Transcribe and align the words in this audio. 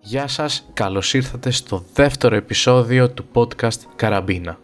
Γεια 0.00 0.28
σας, 0.28 0.68
καλώς 0.72 1.14
ήρθατε 1.14 1.50
στο 1.50 1.84
δεύτερο 1.94 2.36
επεισόδιο 2.36 3.10
του 3.10 3.24
podcast 3.34 3.80
Καραμπίνα. 3.96 4.58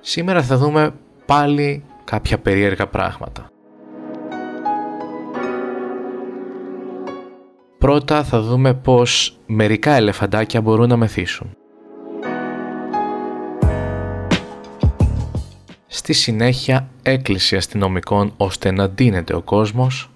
Σήμερα 0.00 0.42
θα 0.42 0.56
δούμε 0.56 0.94
πάλι 1.26 1.84
κάποια 2.04 2.38
περίεργα 2.38 2.86
πράγματα. 2.86 3.50
Πρώτα 7.86 8.24
θα 8.24 8.40
δούμε 8.40 8.74
πως 8.74 9.38
μερικά 9.46 9.92
ελεφαντάκια 9.92 10.60
μπορούν 10.60 10.88
να 10.88 10.96
μεθύσουν. 10.96 11.56
Στη 15.86 16.12
συνέχεια 16.12 16.88
έκκληση 17.02 17.56
αστυνομικών 17.56 18.32
ώστε 18.36 18.70
να 18.70 18.88
ντύνεται 18.88 19.34
ο 19.34 19.42
κόσμος 19.42 20.10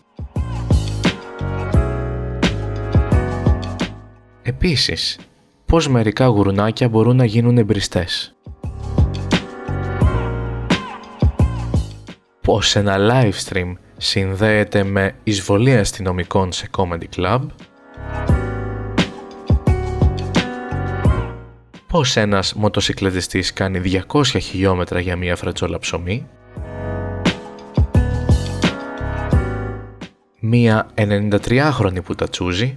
Επίσης, 4.42 5.18
πώς 5.66 5.88
μερικά 5.88 6.26
γουρνάκια 6.26 6.88
μπορούν 6.88 7.16
να 7.16 7.24
γίνουν 7.24 7.58
εμπριστές. 7.58 8.34
Πώς 12.40 12.76
ένα 12.76 12.96
live 12.98 13.48
stream 13.48 13.72
συνδέεται 13.96 14.84
με 14.84 15.14
εισβολή 15.24 15.76
αστυνομικών 15.76 16.52
σε 16.52 16.68
comedy 16.76 17.04
club. 17.16 17.40
Πώς 21.90 22.16
ένας 22.16 22.54
μοτοσυκλετιστής 22.54 23.52
κάνει 23.52 23.80
200 24.12 24.22
χιλιόμετρα 24.40 25.00
για 25.00 25.16
μία 25.16 25.36
φρατσόλα 25.36 25.78
ψωμί; 25.78 26.28
Μία 30.40 30.90
93χρονη 30.94 32.04
που 32.04 32.14
τα 32.14 32.28
τσούζει; 32.28 32.74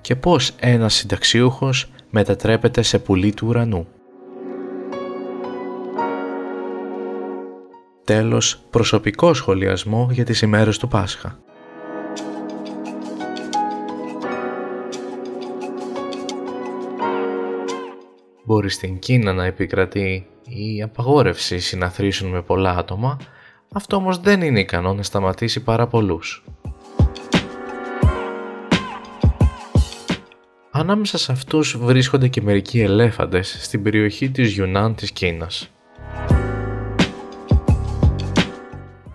Και 0.00 0.16
πώς 0.16 0.52
ένας 0.60 0.94
συνταξιούχος 0.94 1.90
μετατρέπεται 2.10 2.82
σε 2.82 2.98
πουλί 2.98 3.34
του 3.34 3.46
ουρανού; 3.46 3.86
Τέλος, 8.04 8.58
προσωπικό 8.70 9.34
σχολιασμό 9.34 10.08
για 10.12 10.24
τις 10.24 10.42
ημέρες 10.42 10.78
του 10.78 10.88
Πάσχα. 10.88 11.43
Μπορεί 18.46 18.70
στην 18.70 18.98
Κίνα 18.98 19.32
να 19.32 19.44
επικρατεί 19.44 20.26
η 20.48 20.82
απαγόρευση 20.82 21.58
συναθρήσεων 21.58 22.30
με 22.30 22.42
πολλά 22.42 22.76
άτομα, 22.76 23.16
αυτό 23.72 23.96
όμως 23.96 24.18
δεν 24.18 24.42
είναι 24.42 24.60
ικανό 24.60 24.94
να 24.94 25.02
σταματήσει 25.02 25.62
πάρα 25.62 25.86
πολλούς. 25.86 26.44
Ανάμεσα 30.70 31.18
σε 31.18 31.32
αυτούς 31.32 31.76
βρίσκονται 31.78 32.28
και 32.28 32.42
μερικοί 32.42 32.80
ελέφαντες 32.80 33.56
στην 33.60 33.82
περιοχή 33.82 34.30
της 34.30 34.52
Γιουνάν 34.52 34.94
της 34.94 35.10
Κίνας. 35.10 35.70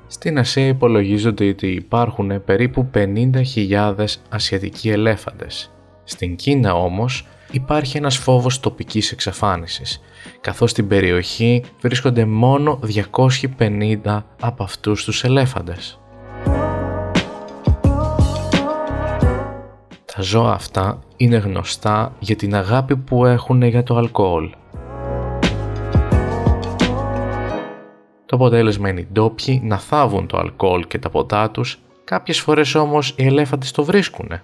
Στην 0.08 0.38
Ασία 0.38 0.68
υπολογίζονται 0.68 1.48
ότι 1.50 1.68
υπάρχουν 1.68 2.44
περίπου 2.44 2.90
50.000 2.94 3.96
ασιατικοί 4.30 4.90
ελέφαντες. 4.90 5.72
Στην 6.04 6.36
Κίνα 6.36 6.74
όμως 6.74 7.28
υπάρχει 7.52 7.98
ένας 7.98 8.18
φόβος 8.18 8.60
τοπικής 8.60 9.12
εξαφάνισης, 9.12 10.02
καθώς 10.42 10.72
στην 10.72 10.88
περιοχή 10.88 11.64
βρίσκονται 11.82 12.26
μόνο 12.26 12.80
250 12.82 14.26
από 14.42 14.64
αυτούς 14.64 15.04
τους 15.04 15.24
ελέφαντες. 15.24 16.00
Τα 20.16 20.22
ζώα 20.22 20.54
αυτά 20.54 21.00
είναι 21.18 21.38
γνωστά 21.38 22.16
για 22.20 22.36
την 22.36 22.56
αγάπη 22.56 22.96
που 22.98 23.26
έχουν 23.26 23.62
για 23.62 23.84
το 23.84 23.98
αλκοόλ. 23.98 24.50
Το 28.26 28.36
αποτέλεσμα 28.36 28.90
είναι 28.90 29.00
οι 29.00 29.08
ντόπιοι 29.14 29.62
να 29.64 29.78
θάβουν 29.78 30.28
το 30.28 30.38
αλκοόλ 30.38 30.88
και 30.88 31.00
τα 31.00 31.10
ποτά 31.10 31.50
τους, 31.50 31.80
κάποιες 32.04 32.40
φορές 32.40 32.76
όμως 32.76 33.14
οι 33.18 33.26
ελέφαντες 33.26 33.72
το 33.72 33.84
βρίσκουνε. 33.84 34.44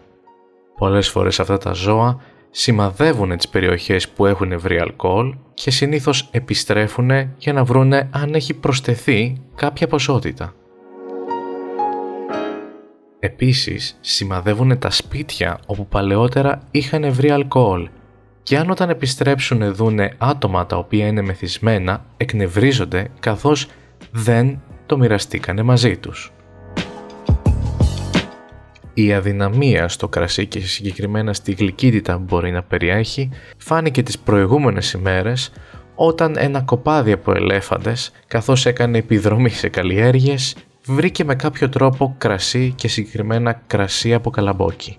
Πολλές 0.77 1.09
φορές 1.09 1.39
αυτά 1.39 1.57
τα 1.57 1.73
ζώα 1.73 2.19
σημαδεύουν 2.57 3.37
τις 3.37 3.49
περιοχές 3.49 4.09
που 4.09 4.25
έχουν 4.25 4.59
βρει 4.59 4.79
αλκοόλ 4.79 5.35
και 5.53 5.71
συνήθως 5.71 6.27
επιστρέφουν 6.31 7.09
για 7.37 7.53
να 7.53 7.63
βρούνε 7.63 8.09
αν 8.11 8.33
έχει 8.33 8.53
προσθεθεί 8.53 9.41
κάποια 9.55 9.87
ποσότητα. 9.87 10.53
Επίσης, 13.19 13.97
σημαδεύουν 14.01 14.79
τα 14.79 14.89
σπίτια 14.89 15.59
όπου 15.65 15.87
παλαιότερα 15.87 16.61
είχαν 16.71 17.13
βρει 17.13 17.29
αλκοόλ 17.29 17.89
και 18.43 18.57
αν 18.57 18.69
όταν 18.69 18.89
επιστρέψουν 18.89 19.73
δούνε 19.73 20.13
άτομα 20.17 20.65
τα 20.65 20.77
οποία 20.77 21.07
είναι 21.07 21.21
μεθυσμένα, 21.21 22.05
εκνευρίζονται 22.17 23.07
καθώς 23.19 23.67
δεν 24.11 24.61
το 24.85 24.97
μοιραστήκανε 24.97 25.63
μαζί 25.63 25.97
τους. 25.97 26.34
Η 28.97 29.13
αδυναμία 29.13 29.87
στο 29.87 30.07
κρασί 30.07 30.45
και 30.45 30.59
συγκεκριμένα 30.59 31.33
στη 31.33 31.51
γλυκύτητα 31.51 32.13
που 32.15 32.23
μπορεί 32.27 32.51
να 32.51 32.63
περιέχει 32.63 33.29
φάνηκε 33.57 34.03
τις 34.03 34.19
προηγούμενες 34.19 34.91
ημέρες 34.91 35.51
όταν 35.95 36.35
ένα 36.37 36.61
κοπάδι 36.61 37.11
από 37.11 37.31
ελέφαντες 37.31 38.11
καθώς 38.27 38.65
έκανε 38.65 38.97
επιδρομή 38.97 39.49
σε 39.49 39.69
καλλιέργειες 39.69 40.55
βρήκε 40.85 41.23
με 41.23 41.35
κάποιο 41.35 41.69
τρόπο 41.69 42.15
κρασί 42.17 42.73
και 42.75 42.87
συγκεκριμένα 42.87 43.61
κρασί 43.67 44.13
από 44.13 44.29
καλαμπόκι. 44.29 44.97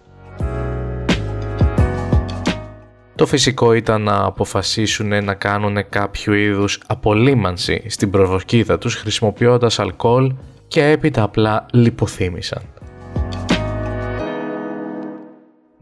Το 3.14 3.26
φυσικό 3.26 3.72
ήταν 3.72 4.02
να 4.02 4.24
αποφασίσουν 4.24 5.24
να 5.24 5.34
κάνουν 5.34 5.88
κάποιο 5.88 6.34
είδους 6.34 6.80
απολύμανση 6.86 7.82
στην 7.86 8.10
προβοκίδα 8.10 8.78
τους 8.78 8.94
χρησιμοποιώντας 8.94 9.78
αλκοόλ 9.78 10.34
και 10.68 10.84
έπειτα 10.84 11.22
απλά 11.22 11.66
λιποθύμησαν. 11.72 12.62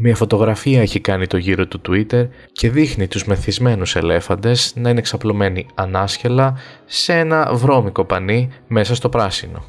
Μια 0.07 0.17
φωτογραφία 0.17 0.81
έχει 0.81 1.01
κάνει 1.01 1.27
το 1.27 1.37
γύρο 1.37 1.67
του 1.67 1.81
Twitter 1.89 2.29
και 2.53 2.71
δείχνει 2.71 3.09
τους 3.09 3.25
μεθυσμένους 3.25 3.97
ελέφαντες 3.97 4.73
να 4.77 4.91
είναι 4.91 4.99
εξαπλωμένοι 4.99 5.67
ανάσχελα 5.75 6.57
σε 6.85 7.13
ένα 7.13 7.51
βρώμικο 7.55 8.05
πανί 8.05 8.51
μέσα 8.67 8.95
στο 8.95 9.09
πράσινο. 9.09 9.65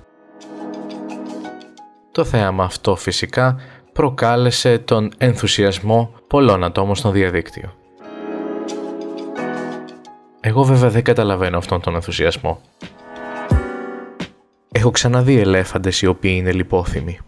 Το 2.12 2.24
θέαμα 2.24 2.64
αυτό 2.64 2.96
φυσικά 2.96 3.60
προκάλεσε 3.94 4.78
τον 4.78 5.12
ενθουσιασμό 5.18 6.14
πολλών 6.28 6.64
ατόμων 6.64 6.96
στο 6.96 7.10
διαδίκτυο. 7.10 7.74
Εγώ 10.40 10.64
βέβαια 10.64 10.90
δεν 10.90 11.04
καταλαβαίνω 11.04 11.58
αυτόν 11.58 11.82
τον 11.82 11.96
ενθουσιασμό. 11.96 12.62
Έχω 14.72 14.92
ξαναδεί 14.92 15.40
ελέφαντες 15.40 16.02
οι 16.02 16.08
οποίοι 16.08 16.36
είναι 16.38 16.52
λιπόθυμοι. 16.52 17.20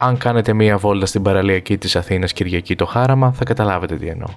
Αν 0.00 0.18
κάνετε 0.18 0.52
μία 0.52 0.78
βόλτα 0.78 1.06
στην 1.06 1.22
παραλιακή 1.22 1.78
της 1.78 1.96
Αθήνας 1.96 2.32
Κυριακή 2.32 2.76
το 2.76 2.86
χάραμα 2.86 3.32
θα 3.32 3.44
καταλάβετε 3.44 3.96
τι 3.96 4.06
εννοώ. 4.06 4.28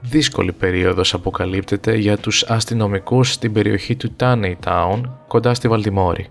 δύσκολη 0.00 0.52
περίοδος 0.52 1.14
αποκαλύπτεται 1.14 1.96
για 1.96 2.18
τους 2.18 2.42
αστυνομικούς 2.42 3.32
στην 3.32 3.52
περιοχή 3.52 3.96
του 3.96 4.12
Τάνεϊ 4.16 4.58
Town 4.64 5.00
κοντά 5.28 5.54
στη 5.54 5.68
Βαλτιμόρη. 5.68 6.28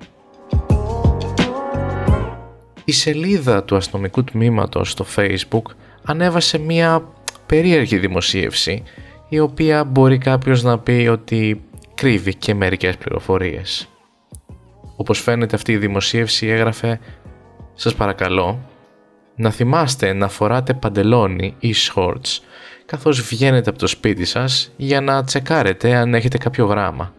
Η 2.86 2.92
σελίδα 2.92 3.64
του 3.64 3.76
αστυνομικού 3.76 4.24
τμήματος 4.24 4.92
στο 4.92 5.06
Facebook 5.16 5.72
ανέβασε 6.04 6.58
μία 6.58 7.04
περίεργη 7.46 7.98
δημοσίευση 7.98 8.84
η 9.30 9.40
οποία 9.40 9.84
μπορεί 9.84 10.18
κάποιος 10.18 10.64
να 10.64 10.80
πει 10.80 11.08
ότι 11.12 11.62
κρύβει 12.00 12.36
και 12.36 12.54
μερικές 12.54 12.98
πληροφορίες. 12.98 13.90
Όπως 14.96 15.20
φαίνεται 15.20 15.56
αυτή 15.56 15.72
η 15.72 15.78
δημοσίευση 15.78 16.48
έγραφε 16.48 17.00
«Σας 17.74 17.96
παρακαλώ, 17.96 18.60
να 19.36 19.52
θυμάστε 19.52 20.14
να 20.14 20.28
φοράτε 20.28 20.74
παντελόνι 20.74 21.56
ή 21.60 21.74
shorts 21.94 22.40
καθώς 22.86 23.22
βγαίνετε 23.22 23.70
από 23.70 23.80
το 23.80 23.88
σπίτι 23.88 24.26
σας 24.26 24.72
για 24.78 25.02
να 25.02 25.24
τσεκάρετε 25.24 25.96
αν 25.96 26.14
έχετε 26.14 26.38
κάποιο 26.38 26.66
γράμμα. 26.66 27.14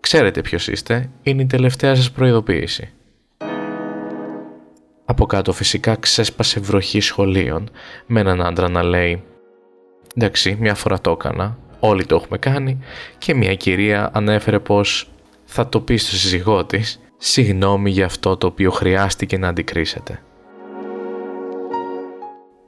Ξέρετε 0.00 0.40
ποιος 0.40 0.68
είστε, 0.68 1.10
είναι 1.22 1.42
η 1.42 1.46
τελευταία 1.46 1.94
σας 1.94 2.10
προειδοποίηση. 2.10 2.90
Από 5.04 5.26
κάτω 5.26 5.52
φυσικά 5.52 5.96
ξέσπασε 5.96 6.60
βροχή 6.60 7.00
σχολείων 7.00 7.70
με 8.06 8.20
έναν 8.20 8.42
άντρα 8.42 8.68
να 8.68 8.82
λέει 8.82 9.22
«Εντάξει, 10.14 10.56
μια 10.60 10.74
φορά 10.74 11.00
το 11.00 11.10
έκανα, 11.10 11.58
όλοι 11.80 12.06
το 12.06 12.14
έχουμε 12.14 12.38
κάνει 12.38 12.78
και 13.18 13.34
μια 13.34 13.54
κυρία 13.54 14.10
ανέφερε 14.12 14.58
πως 14.58 15.10
θα 15.44 15.68
το 15.68 15.80
πεις 15.80 16.02
στο 16.02 16.16
σύζυγό 16.16 16.64
της 16.64 17.00
συγγνώμη 17.16 17.90
για 17.90 18.04
αυτό 18.04 18.36
το 18.36 18.46
οποίο 18.46 18.70
χρειάστηκε 18.70 19.38
να 19.38 19.48
αντικρίσετε. 19.48 20.22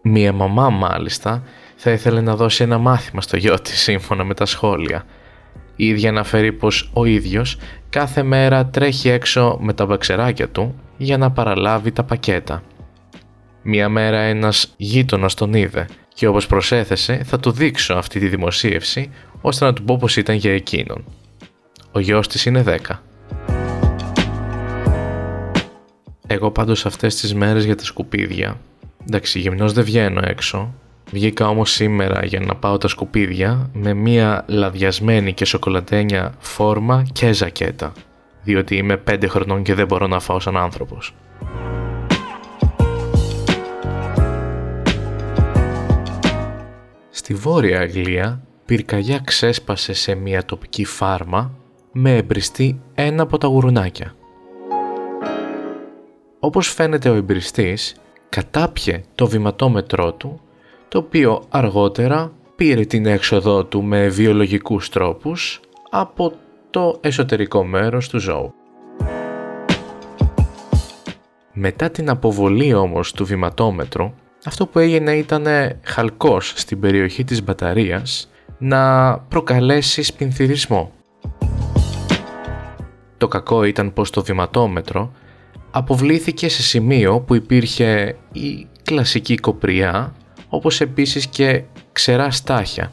Μία 0.03 0.33
μαμά 0.33 0.71
μάλιστα 0.71 1.43
θα 1.77 1.91
ήθελε 1.91 2.21
να 2.21 2.37
δώσει 2.37 2.63
ένα 2.63 2.79
μάθημα 2.79 3.21
στο 3.21 3.37
γιο 3.37 3.61
της 3.61 3.81
σύμφωνα 3.81 4.25
με 4.25 4.35
τα 4.35 4.47
σχόλια. 4.47 5.05
Η 5.77 5.87
ίδια 5.87 6.09
αναφέρει 6.09 6.53
πως 6.53 6.91
ο 6.93 7.05
ίδιος 7.05 7.59
κάθε 7.89 8.23
μέρα 8.23 8.67
τρέχει 8.67 9.09
έξω 9.09 9.59
με 9.61 9.73
τα 9.73 9.87
μπαξεράκια 9.87 10.49
του 10.49 10.75
για 10.97 11.19
να 11.19 11.31
παραλάβει 11.31 11.93
τα 11.93 12.05
πακέτα. 12.05 12.63
Μία 13.63 13.89
μέρα 13.89 14.19
ένας 14.19 14.75
γείτονας 14.77 15.35
τον 15.35 15.55
είδε 15.55 15.87
και 16.15 16.27
όπως 16.27 16.47
προσέθεσε 16.47 17.23
θα 17.25 17.41
του 17.41 17.51
δείξω 17.51 17.95
αυτή 17.95 18.21
τη 18.21 18.29
δημοσίευση 18.29 19.11
ώστε 19.41 19.65
να 19.65 19.73
του 19.73 19.85
πω 19.85 19.97
πως 19.97 20.17
ήταν 20.17 20.37
για 20.37 20.55
εκείνον. 20.55 21.05
Ο 21.93 22.01
γιος 22.01 22.29
της 22.29 22.45
είναι 22.45 22.65
10. 22.67 22.77
Εγώ 26.27 26.51
πάντως 26.51 26.87
αυτές 26.87 27.15
τις 27.15 27.35
μέρες 27.35 27.65
για 27.65 27.77
τα 27.77 27.85
σκουπίδια, 27.85 28.61
εντάξει 29.07 29.39
γυμνός 29.39 29.73
δεν 29.73 29.85
βγαίνω 29.85 30.21
έξω, 30.25 30.75
βγήκα 31.13 31.49
όμως 31.49 31.71
σήμερα 31.71 32.25
για 32.25 32.41
να 32.41 32.55
πάω 32.55 32.79
τα 32.79 32.89
σκουπίδια 32.89 33.71
με 33.73 33.95
μία 33.95 34.45
λαδιασμένη 34.49 35.33
και 35.33 35.45
σοκολατένια 35.45 36.35
φόρμα 36.39 37.07
και 37.13 37.33
ζακέτα, 37.33 37.93
διότι 38.43 38.77
είμαι 38.77 39.03
5 39.11 39.25
χρονών 39.29 39.63
και 39.63 39.75
δεν 39.75 39.87
μπορώ 39.87 40.07
να 40.07 40.21
φάω 40.21 40.41
σαν 40.41 40.57
άνθρωπος. 40.57 41.15
Στη 47.21 47.35
Βόρεια 47.35 47.81
Αγγλία, 47.81 48.43
πυρκαγιά 48.65 49.21
ξέσπασε 49.25 49.93
σε 49.93 50.15
μια 50.15 50.45
τοπική 50.45 50.85
φάρμα 50.85 51.53
με 51.93 52.17
εμπριστή 52.17 52.81
ένα 52.95 53.23
από 53.23 53.39
τα 53.39 53.47
γουρουνάκια. 53.47 54.15
Όπως 56.41 56.69
φαίνεται 56.69 57.09
ο 57.09 57.15
εμπριστής 57.15 57.97
κατάπιε 58.29 59.03
το 59.15 59.27
βηματόμετρό 59.27 60.13
του, 60.13 60.41
το 60.89 60.99
οποίο 60.99 61.43
αργότερα 61.49 62.33
πήρε 62.57 62.85
την 62.85 63.07
έξοδό 63.07 63.65
του 63.65 63.83
με 63.83 64.09
βιολογικούς 64.09 64.89
τρόπους 64.89 65.61
από 65.91 66.33
το 66.71 66.99
εσωτερικό 67.01 67.65
μέρος 67.65 68.09
του 68.09 68.19
ζώου. 68.19 68.55
Μετά 71.53 71.91
την 71.91 72.11
αποβολή 72.11 72.75
όμως 72.75 73.13
του 73.13 73.25
βηματόμετρου, 73.25 74.13
αυτό 74.45 74.67
που 74.67 74.79
έγινε 74.79 75.13
ήταν 75.13 75.47
χαλκός 75.83 76.53
στην 76.57 76.81
περιοχή 76.81 77.25
της 77.25 77.43
μπαταρίας 77.43 78.31
να 78.59 79.13
προκαλέσει 79.19 80.03
σπινθυρισμό. 80.03 80.93
Το 83.17 83.29
κακό 83.29 83.65
ήταν 83.65 83.93
πως 83.93 84.11
το 84.11 84.23
βηματόμετρο 84.23 85.13
αποβλήθηκε 85.71 86.49
σε 86.49 86.63
σημείο 86.63 87.21
που 87.21 87.35
υπήρχε 87.35 88.17
η 88.33 88.67
κλασική 88.83 89.37
κοπριά, 89.37 90.15
όπως 90.49 90.81
επίσης 90.81 91.27
και 91.27 91.63
ξερά 91.93 92.31
στάχια. 92.31 92.93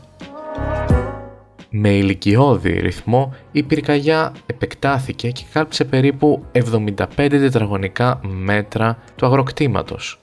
Με 1.69 1.89
ηλικιώδη 1.89 2.79
ρυθμό 2.79 3.35
η 3.51 3.63
πυρκαγιά 3.63 4.33
επεκτάθηκε 4.45 5.29
και 5.31 5.43
κάλυψε 5.53 5.85
περίπου 5.85 6.45
75 6.51 7.05
τετραγωνικά 7.15 8.19
μέτρα 8.23 8.97
του 9.15 9.25
αγροκτήματος. 9.25 10.19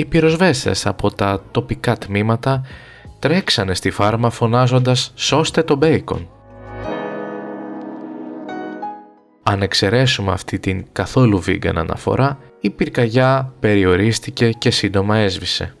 Οι 0.00 0.04
πυροσβέστες 0.04 0.86
από 0.86 1.14
τα 1.14 1.42
τοπικά 1.50 1.98
τμήματα 1.98 2.62
τρέξανε 3.18 3.74
στη 3.74 3.90
φάρμα 3.90 4.30
φωνάζοντας 4.30 5.12
«Σώστε 5.14 5.62
το 5.62 5.76
μπέικον». 5.76 6.28
Αν 9.42 9.62
εξαιρέσουμε 9.62 10.32
αυτή 10.32 10.58
την 10.58 10.86
καθόλου 10.92 11.42
vegan 11.46 11.76
αναφορά, 11.76 12.38
η 12.60 12.70
πυρκαγιά 12.70 13.52
περιορίστηκε 13.60 14.50
και 14.50 14.70
σύντομα 14.70 15.16
έσβησε. 15.16 15.74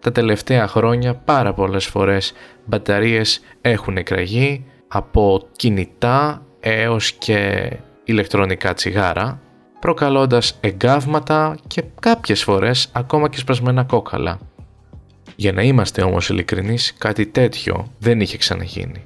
Τα 0.00 0.12
τελευταία 0.12 0.68
χρόνια 0.68 1.14
πάρα 1.14 1.52
πολλές 1.54 1.86
φορές 1.86 2.32
μπαταρίες 2.64 3.40
έχουν 3.60 3.96
εκραγεί 3.96 4.64
από 4.88 5.48
κινητά 5.56 6.46
έως 6.60 7.12
και 7.12 7.70
ηλεκτρονικά 8.04 8.74
τσιγάρα, 8.74 9.40
προκαλώντας 9.82 10.58
εγκάβματα 10.60 11.58
και 11.66 11.84
κάποιες 12.00 12.42
φορές 12.42 12.88
ακόμα 12.92 13.28
και 13.28 13.38
σπασμένα 13.38 13.84
κόκαλα. 13.84 14.38
Για 15.36 15.52
να 15.52 15.62
είμαστε 15.62 16.02
όμως 16.02 16.28
ειλικρινείς, 16.28 16.94
κάτι 16.98 17.26
τέτοιο 17.26 17.92
δεν 17.98 18.20
είχε 18.20 18.36
ξαναγίνει. 18.36 19.04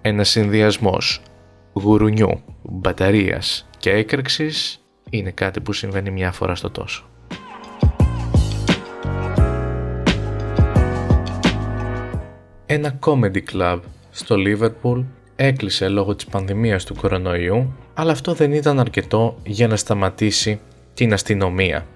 Ένας 0.00 0.28
συνδυασμός 0.28 1.22
γουρουνιού, 1.72 2.42
μπαταρίας 2.62 3.68
και 3.78 3.90
έκρηξης 3.90 4.84
είναι 5.10 5.30
κάτι 5.30 5.60
που 5.60 5.72
συμβαίνει 5.72 6.10
μια 6.10 6.32
φορά 6.32 6.54
στο 6.54 6.70
τόσο. 6.70 7.04
Ένα 12.66 12.98
comedy 13.00 13.40
club 13.52 13.80
στο 14.10 14.36
Liverpool 14.38 15.04
έκλεισε 15.36 15.88
λόγω 15.88 16.14
της 16.14 16.24
πανδημίας 16.24 16.84
του 16.84 16.94
κορονοϊού, 16.94 17.72
αλλά 17.94 18.12
αυτό 18.12 18.34
δεν 18.34 18.52
ήταν 18.52 18.80
αρκετό 18.80 19.36
για 19.44 19.68
να 19.68 19.76
σταματήσει 19.76 20.60
την 20.94 21.12
αστυνομία. 21.12 21.86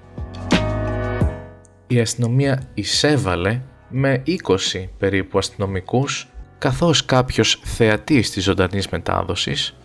Η 1.87 2.01
αστυνομία 2.01 2.63
εισέβαλε 2.75 3.61
με 3.89 4.23
20 4.27 4.85
περίπου 4.99 5.39
αστυνομικούς 5.39 6.29
καθώς 6.59 7.05
κάποιος 7.05 7.61
θεατής 7.65 8.31
της 8.31 8.45
ζωντανής 8.45 8.89
μετάδοσης 8.89 9.77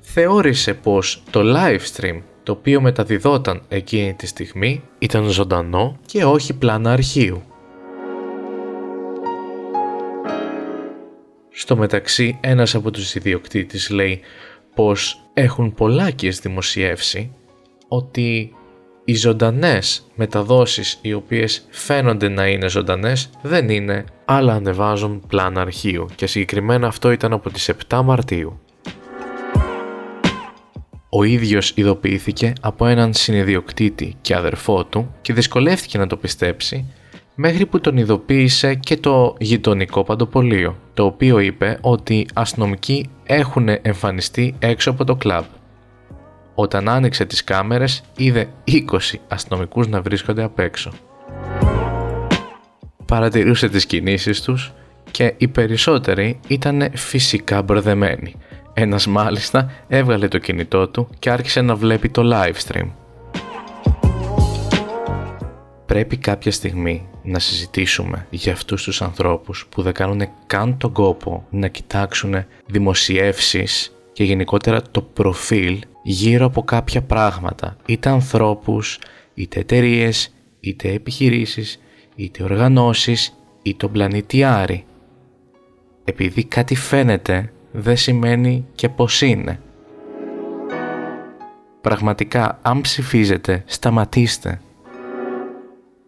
θεώρησε 0.00 0.74
πως 0.74 1.22
το 1.30 1.40
live 1.44 1.80
stream 1.94 2.20
το 2.42 2.52
οποίο 2.52 2.80
μεταδιδόταν 2.80 3.62
εκείνη 3.68 4.14
τη 4.14 4.26
στιγμή 4.26 4.82
ήταν 4.98 5.28
ζωντανό 5.28 5.98
και 6.06 6.24
όχι 6.24 6.54
πλάνα 6.54 6.92
αρχείου. 6.92 7.42
Στο 11.50 11.76
μεταξύ 11.76 12.38
ένας 12.40 12.74
από 12.74 12.90
τους 12.90 13.14
ιδιοκτήτες 13.14 13.90
λέει 13.90 14.20
πως 14.74 15.29
έχουν 15.40 15.74
πολλάκιες 15.74 16.38
δημοσιεύσει 16.38 17.32
ότι 17.88 18.54
οι 19.04 19.14
ζωντανές 19.14 20.06
μεταδόσεις 20.14 20.98
οι 21.02 21.12
οποίες 21.12 21.66
φαίνονται 21.70 22.28
να 22.28 22.46
είναι 22.46 22.68
ζωντανές 22.68 23.30
δεν 23.42 23.68
είναι, 23.68 24.04
αλλά 24.24 24.52
ανεβάζουν 24.52 25.22
πλάνα 25.28 25.60
αρχείου 25.60 26.06
και 26.14 26.26
συγκεκριμένα 26.26 26.86
αυτό 26.86 27.10
ήταν 27.10 27.32
από 27.32 27.50
τις 27.50 27.70
7 27.88 28.00
Μαρτίου. 28.04 28.60
Ο 31.08 31.24
ίδιος 31.24 31.72
ειδοποιήθηκε 31.74 32.52
από 32.60 32.86
έναν 32.86 33.14
συνειδιοκτήτη 33.14 34.16
και 34.20 34.34
αδερφό 34.34 34.84
του 34.84 35.14
και 35.22 35.32
δυσκολεύτηκε 35.32 35.98
να 35.98 36.06
το 36.06 36.16
πιστέψει 36.16 36.86
μέχρι 37.42 37.66
που 37.66 37.80
τον 37.80 37.96
ειδοποίησε 37.96 38.74
και 38.74 38.96
το 38.96 39.34
γειτονικό 39.38 40.04
παντοπολείο, 40.04 40.76
το 40.94 41.04
οποίο 41.04 41.38
είπε 41.38 41.78
ότι 41.80 42.26
αστυνομικοί 42.34 43.10
έχουν 43.24 43.68
εμφανιστεί 43.82 44.54
έξω 44.58 44.90
από 44.90 45.04
το 45.04 45.16
κλαμπ. 45.16 45.44
Όταν 46.54 46.88
άνοιξε 46.88 47.24
τις 47.24 47.44
κάμερες 47.44 48.02
είδε 48.16 48.48
20 48.66 48.80
αστυνομικούς 49.28 49.88
να 49.88 50.00
βρίσκονται 50.00 50.42
απ' 50.42 50.58
έξω. 50.58 50.90
Παρατηρούσε 53.06 53.68
τις 53.68 53.86
κινήσεις 53.86 54.42
τους 54.42 54.72
και 55.10 55.34
οι 55.36 55.48
περισσότεροι 55.48 56.40
ήταν 56.46 56.90
φυσικά 56.94 57.62
μπερδεμένοι. 57.62 58.34
Ένας 58.74 59.06
μάλιστα 59.06 59.70
έβγαλε 59.88 60.28
το 60.28 60.38
κινητό 60.38 60.88
του 60.88 61.08
και 61.18 61.30
άρχισε 61.30 61.60
να 61.60 61.74
βλέπει 61.74 62.08
το 62.08 62.22
live 62.34 62.68
stream. 62.68 62.88
Πρέπει 65.90 66.16
κάποια 66.16 66.52
στιγμή 66.52 67.08
να 67.22 67.38
συζητήσουμε 67.38 68.26
για 68.30 68.52
αυτούς 68.52 68.82
τους 68.82 69.02
ανθρώπους 69.02 69.66
που 69.70 69.82
δεν 69.82 69.92
κάνουν 69.92 70.28
καν 70.46 70.76
τον 70.76 70.92
κόπο 70.92 71.46
να 71.50 71.68
κοιτάξουν 71.68 72.44
δημοσιεύσεις 72.66 73.96
και 74.12 74.24
γενικότερα 74.24 74.82
το 74.90 75.02
προφίλ 75.02 75.78
γύρω 76.02 76.46
από 76.46 76.62
κάποια 76.62 77.02
πράγματα, 77.02 77.76
είτε 77.86 78.08
ανθρώπους, 78.08 78.98
είτε 79.34 79.60
εταιρείες, 79.60 80.34
είτε 80.60 80.88
επιχειρήσεις, 80.92 81.80
είτε 82.14 82.42
οργανώσεις, 82.42 83.36
είτε 83.62 83.76
τον 83.76 83.92
πλανήτη 83.92 84.44
Άρη. 84.44 84.84
Επειδή 86.04 86.44
κάτι 86.44 86.74
φαίνεται, 86.74 87.52
δεν 87.72 87.96
σημαίνει 87.96 88.66
και 88.74 88.88
πως 88.88 89.20
είναι. 89.20 89.60
Πραγματικά, 91.80 92.58
αν 92.62 92.80
ψηφίζετε, 92.80 93.62
σταματήστε. 93.66 94.60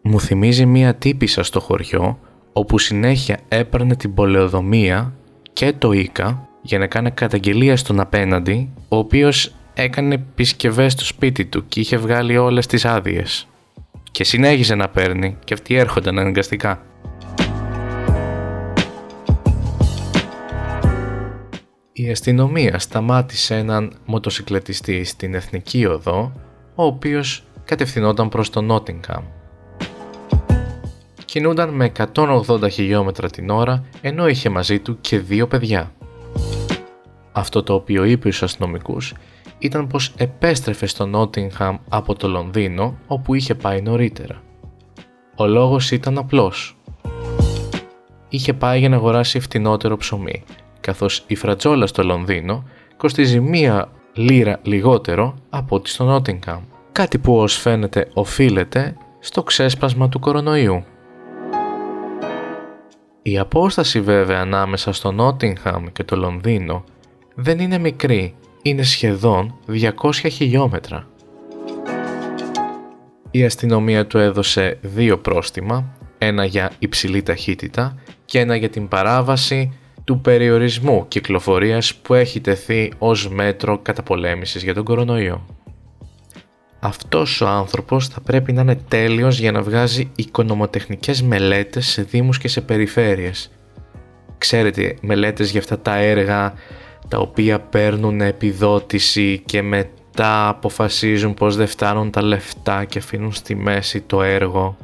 Μου 0.04 0.20
θυμίζει 0.20 0.66
μία 0.66 0.94
τύπησα 0.94 1.42
στο 1.42 1.60
χωριό, 1.60 2.18
όπου 2.52 2.78
συνέχεια 2.78 3.38
έπαιρνε 3.48 3.96
την 3.96 4.14
πολεοδομία 4.14 5.14
και 5.52 5.72
το 5.72 5.92
Ίκα 5.92 6.48
για 6.62 6.78
να 6.78 6.86
κάνει 6.86 7.10
καταγγελία 7.10 7.76
στον 7.76 8.00
απέναντι, 8.00 8.70
ο 8.88 8.96
οποίος 8.96 9.54
έκανε 9.74 10.14
επισκευές 10.14 10.92
στο 10.92 11.04
σπίτι 11.04 11.44
του 11.44 11.66
και 11.68 11.80
είχε 11.80 11.96
βγάλει 11.96 12.36
όλες 12.36 12.66
τις 12.66 12.84
άδειες. 12.84 13.46
και 14.10 14.24
συνέχισε 14.24 14.74
να 14.74 14.88
παίρνει 14.88 15.36
και 15.44 15.54
αυτοί 15.54 15.74
έρχονταν 15.74 16.18
αναγκαστικά. 16.18 16.82
Η 21.92 22.10
αστυνομία 22.10 22.78
σταμάτησε 22.78 23.56
έναν 23.56 23.92
μοτοσυκλετιστή 24.06 25.04
στην 25.04 25.34
Εθνική 25.34 25.86
Οδό, 25.86 26.32
ο 26.74 26.84
οποίος 26.84 27.44
κατευθυνόταν 27.64 28.28
προς 28.28 28.50
το 28.50 28.60
Νότιγχαμ. 28.60 29.24
Κινούνταν 31.32 31.68
με 31.68 31.92
180 32.14 32.70
χιλιόμετρα 32.70 33.30
την 33.30 33.50
ώρα, 33.50 33.84
ενώ 34.00 34.28
είχε 34.28 34.48
μαζί 34.48 34.78
του 34.78 34.98
και 35.00 35.18
δύο 35.18 35.46
παιδιά. 35.46 35.92
Αυτό 37.32 37.62
το 37.62 37.74
οποίο 37.74 38.04
είπε 38.04 38.30
στους 38.30 38.42
αστυνομικούς 38.42 39.14
ήταν 39.58 39.86
πως 39.86 40.14
επέστρεφε 40.16 40.86
στο 40.86 41.06
Νότιγχαμ 41.06 41.76
από 41.88 42.14
το 42.14 42.28
Λονδίνο 42.28 42.98
όπου 43.06 43.34
είχε 43.34 43.54
πάει 43.54 43.82
νωρίτερα. 43.82 44.42
Ο 45.36 45.46
λόγος 45.46 45.90
ήταν 45.90 46.18
απλός. 46.18 46.76
Είχε 48.28 48.52
πάει 48.52 48.78
για 48.78 48.88
να 48.88 48.96
αγοράσει 48.96 49.40
φτηνότερο 49.40 49.96
ψωμί, 49.96 50.42
καθώς 50.80 51.24
η 51.26 51.34
φρατζόλα 51.34 51.86
στο 51.86 52.02
Λονδίνο 52.02 52.64
κοστίζει 52.96 53.40
μία 53.40 53.88
λίρα 54.14 54.60
λιγότερο 54.62 55.34
από 55.50 55.76
ό,τι 55.76 55.88
στο 55.88 56.04
Νότιγχαμ. 56.04 56.62
Κάτι 56.92 57.18
που 57.18 57.36
ως 57.36 57.56
φαίνεται 57.56 58.08
οφείλεται 58.14 58.96
στο 59.20 59.42
ξέσπασμα 59.42 60.08
του 60.08 60.18
κορονοϊού. 60.18 60.84
Η 63.24 63.38
απόσταση 63.38 64.00
βέβαια 64.00 64.40
ανάμεσα 64.40 64.92
στο 64.92 65.12
Νότιγχαμ 65.12 65.86
και 65.92 66.04
το 66.04 66.16
Λονδίνο 66.16 66.84
δεν 67.34 67.58
είναι 67.58 67.78
μικρή 67.78 68.34
είναι 68.62 68.82
σχεδόν 68.82 69.54
200 69.68 70.12
χιλιόμετρα. 70.12 71.06
Η 73.30 73.44
αστυνομία 73.44 74.06
του 74.06 74.18
έδωσε 74.18 74.78
δύο 74.80 75.18
πρόστιμα, 75.18 75.96
ένα 76.18 76.44
για 76.44 76.72
υψηλή 76.78 77.22
ταχύτητα 77.22 77.98
και 78.24 78.38
ένα 78.38 78.56
για 78.56 78.68
την 78.68 78.88
παράβαση 78.88 79.78
του 80.04 80.20
περιορισμού 80.20 81.04
κυκλοφορίας 81.08 81.94
που 81.94 82.14
έχει 82.14 82.40
τεθεί 82.40 82.92
ως 82.98 83.28
μέτρο 83.28 83.78
καταπολέμησης 83.78 84.62
για 84.62 84.74
τον 84.74 84.84
κορονοϊό. 84.84 85.61
Αυτός 86.84 87.40
ο 87.40 87.48
άνθρωπος 87.48 88.08
θα 88.08 88.20
πρέπει 88.20 88.52
να 88.52 88.60
είναι 88.60 88.80
τέλειος 88.88 89.38
για 89.38 89.52
να 89.52 89.62
βγάζει 89.62 90.10
οικονομοτεχνικές 90.16 91.22
μελέτες 91.22 91.86
σε 91.86 92.02
δήμους 92.02 92.38
και 92.38 92.48
σε 92.48 92.60
περιφέρειες. 92.60 93.50
Ξέρετε, 94.38 94.96
μελέτες 95.00 95.50
για 95.50 95.60
αυτά 95.60 95.78
τα 95.78 95.96
έργα 95.96 96.54
τα 97.08 97.18
οποία 97.18 97.60
παίρνουν 97.60 98.20
επιδότηση 98.20 99.42
και 99.46 99.62
μετά 99.62 100.48
αποφασίζουν 100.48 101.34
πως 101.34 101.56
δεν 101.56 101.66
φτάνουν 101.66 102.10
τα 102.10 102.22
λεφτά 102.22 102.84
και 102.84 102.98
αφήνουν 102.98 103.32
στη 103.32 103.54
μέση 103.54 104.00
το 104.00 104.22
έργο. 104.22 104.76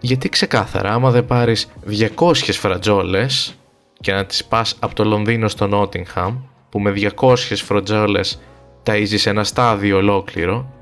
Γιατί 0.00 0.28
ξεκάθαρα 0.28 0.92
άμα 0.92 1.10
δεν 1.10 1.26
πάρεις 1.26 1.68
200 2.16 2.32
φρατζόλες 2.34 3.54
και 4.00 4.12
να 4.12 4.24
τις 4.24 4.44
πας 4.44 4.76
από 4.78 4.94
το 4.94 5.04
Λονδίνο 5.04 5.48
στο 5.48 5.66
Νότιγχαμ 5.66 6.36
που 6.70 6.80
με 6.80 6.92
200 7.16 7.34
φρατζόλες 7.54 8.40
ταΐζεις 8.82 9.26
ένα 9.26 9.44
στάδιο 9.44 9.96
ολόκληρο 9.96 10.72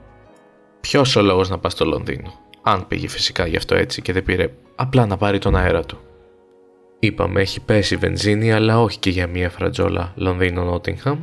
ποιος 0.81 1.17
ο 1.17 1.23
λόγος 1.23 1.49
να 1.49 1.59
πας 1.59 1.73
στο 1.73 1.85
Λονδίνο; 1.85 2.33
Αν 2.63 2.87
πήγε 2.87 3.09
φυσικά 3.09 3.47
γι' 3.47 3.57
αυτό 3.57 3.75
έτσι 3.75 4.03
και 4.03 4.13
δεν 4.13 4.23
πήρε 4.23 4.51
απλά 4.75 5.07
να 5.07 5.17
πάρει 5.17 5.39
τον 5.39 5.57
αέρα 5.57 5.83
του. 5.83 5.99
Είπαμε 6.99 7.41
έχει 7.41 7.61
πέσει 7.61 7.97
βενζίνη 7.97 8.53
αλλά 8.53 8.81
όχι 8.81 8.99
και 8.99 9.11
για 9.11 9.27
μία 9.27 9.51
φρατζόλα 9.51 10.13
Λονδίνο-Νότιγχαμ. 10.17 11.19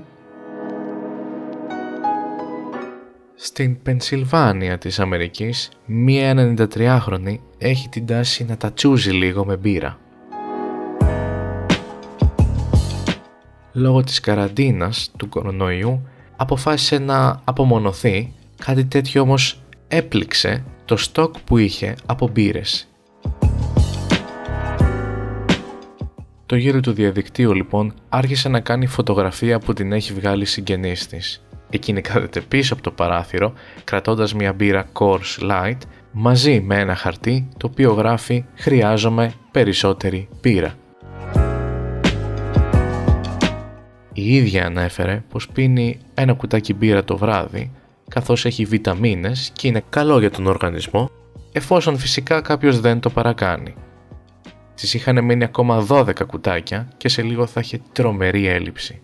Στην 3.36 3.82
Πενσιλβάνια 3.82 4.78
της 4.78 5.00
Αμερικής, 5.00 5.70
μία 5.86 6.56
93χρονη 6.58 7.38
έχει 7.58 7.90
την 7.90 8.06
τάση 8.06 8.46
να 8.46 8.58
τα 8.58 8.74
τσούζει 8.74 9.12
λίγο 9.12 9.46
με 9.46 9.58
μπύρα. 9.58 10.00
Λόγω 13.72 14.04
της 14.04 14.20
καραντίνας 14.20 15.12
του 15.18 15.30
κορονοϊού 15.30 16.08
αποφάσισε 16.36 16.98
να 16.98 17.42
απομονωθεί, 17.44 18.34
κάτι 18.66 18.86
τέτοιο 18.86 19.22
όμως 19.22 19.62
έπληξε 19.88 20.64
το 20.86 20.98
στόκ 20.98 21.40
που 21.40 21.58
είχε 21.58 21.96
από 22.06 22.28
μπύρες 22.28 22.88
Το 26.46 26.56
γύρο 26.56 26.80
του 26.80 26.92
διαδικτύου 26.92 27.54
λοιπόν 27.54 27.94
άρχισε 28.10 28.50
να 28.50 28.60
κάνει 28.60 28.88
φωτογραφία 28.88 29.60
που 29.60 29.74
την 29.74 29.92
έχει 29.92 30.14
βγάλει 30.14 30.46
συγγενής 30.46 31.08
της. 31.08 31.44
Εκείνη 31.70 32.02
κάθεται 32.02 32.42
πίσω 32.42 32.74
από 32.74 32.84
το 32.84 32.92
παράθυρο 32.92 33.54
κρατώντας 33.84 34.34
μια 34.34 34.54
μπύρα 34.54 34.86
Coors 34.94 35.50
Light 35.50 35.78
μαζί 36.12 36.62
με 36.62 36.80
ένα 36.80 36.96
χαρτί 36.96 37.48
το 37.58 37.68
οποίο 37.72 37.94
γράφει 37.94 38.46
«Χρειάζομαι 38.56 39.34
περισσότερη 39.52 40.30
μπύρα». 40.42 40.74
Η 44.18 44.36
ίδια 44.36 44.66
ανέφερε 44.66 45.24
πως 45.30 45.48
πίνει 45.48 46.00
ένα 46.14 46.34
κουτάκι 46.34 46.74
μπύρα 46.74 47.04
το 47.04 47.18
βράδυ 47.18 47.72
καθώς 48.10 48.46
έχει 48.46 48.66
βιταμίνες 48.66 49.52
και 49.54 49.68
είναι 49.68 49.84
καλό 49.90 50.20
για 50.20 50.32
τον 50.32 50.48
οργανισμό 50.48 51.10
εφόσον 51.52 51.98
φυσικά 51.98 52.42
κάποιος 52.42 52.80
δεν 52.80 53.00
το 53.00 53.10
παρακάνει. 53.10 53.74
Της 54.76 54.94
είχαν 54.94 55.24
μείνει 55.24 55.44
ακόμα 55.44 55.86
12 55.90 56.26
κουτάκια 56.28 56.88
και 56.98 57.10
σε 57.10 57.22
λίγο 57.22 57.46
θα 57.46 57.60
είχε 57.60 57.82
τρομερή 57.92 58.48
έλλειψη. 58.48 59.02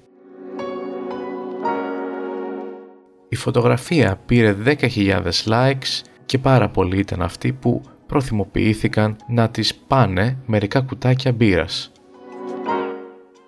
Η 3.29 3.35
φωτογραφία 3.35 4.19
πήρε 4.25 4.55
10.000 4.65 5.21
likes 5.45 6.01
και 6.25 6.37
πάρα 6.37 6.69
πολλοί 6.69 6.97
ήταν 6.97 7.21
αυτοί 7.21 7.53
που 7.53 7.81
προθυμοποιήθηκαν 8.05 9.15
να 9.27 9.49
τις 9.49 9.75
πάνε 9.75 10.37
μερικά 10.45 10.81
κουτάκια 10.81 11.31
μπύρας. 11.31 11.90